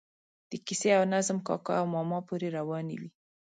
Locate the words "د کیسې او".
0.49-1.03